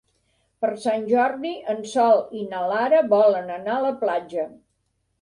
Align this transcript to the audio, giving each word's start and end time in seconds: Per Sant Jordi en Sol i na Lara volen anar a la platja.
Per 0.63 0.71
Sant 0.85 1.05
Jordi 1.11 1.51
en 1.75 1.85
Sol 1.93 2.19
i 2.41 2.43
na 2.57 2.65
Lara 2.75 3.05
volen 3.15 3.57
anar 3.61 3.79
a 3.79 3.89
la 3.89 3.97
platja. 4.05 4.53